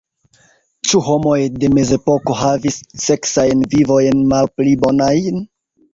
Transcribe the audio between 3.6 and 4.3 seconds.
vivojn